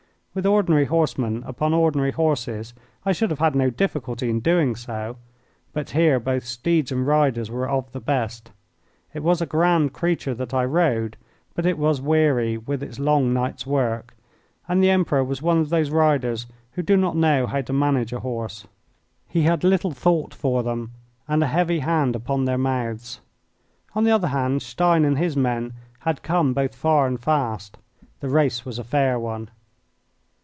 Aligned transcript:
With 0.33 0.45
ordinary 0.45 0.85
horsemen 0.85 1.43
upon 1.45 1.73
ordinary 1.73 2.11
horses 2.11 2.73
I 3.05 3.11
should 3.11 3.31
have 3.31 3.39
had 3.39 3.53
no 3.53 3.69
difficulty 3.69 4.29
in 4.29 4.39
doing 4.39 4.77
so, 4.77 5.17
but 5.73 5.89
here 5.89 6.21
both 6.21 6.45
steeds 6.45 6.89
and 6.89 7.05
riders 7.05 7.51
were 7.51 7.67
of 7.67 7.91
the 7.91 7.99
best. 7.99 8.53
It 9.13 9.23
was 9.23 9.41
a 9.41 9.45
grand 9.45 9.91
creature 9.91 10.33
that 10.35 10.53
I 10.53 10.63
rode, 10.63 11.17
but 11.53 11.65
it 11.65 11.77
was 11.77 11.99
weary 11.99 12.57
with 12.57 12.81
its 12.81 12.97
long 12.97 13.33
night's 13.33 13.67
work, 13.67 14.15
and 14.69 14.81
the 14.81 14.89
Emperor 14.89 15.21
was 15.21 15.41
one 15.41 15.57
of 15.57 15.67
those 15.67 15.89
riders 15.91 16.47
who 16.75 16.81
do 16.81 16.95
not 16.95 17.17
know 17.17 17.45
how 17.45 17.59
to 17.63 17.73
manage 17.73 18.13
a 18.13 18.21
horse. 18.21 18.65
He 19.27 19.41
had 19.41 19.65
little 19.65 19.91
thought 19.91 20.33
for 20.33 20.63
them 20.63 20.91
and 21.27 21.43
a 21.43 21.47
heavy 21.47 21.79
hand 21.79 22.15
upon 22.15 22.45
their 22.45 22.57
mouths. 22.57 23.19
On 23.95 24.05
the 24.05 24.11
other 24.11 24.29
hand, 24.29 24.61
Stein 24.61 25.03
and 25.03 25.17
his 25.17 25.35
men 25.35 25.73
had 26.07 26.23
come 26.23 26.53
both 26.53 26.73
far 26.73 27.05
and 27.05 27.19
fast. 27.19 27.77
The 28.21 28.29
race 28.29 28.63
was 28.63 28.79
a 28.79 28.85
fair 28.85 29.19
one. 29.19 29.49